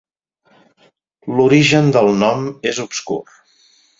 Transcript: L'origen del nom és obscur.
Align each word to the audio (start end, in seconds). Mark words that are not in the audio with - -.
L'origen 1.35 1.93
del 1.97 2.11
nom 2.23 2.49
és 2.73 2.83
obscur. 2.87 3.21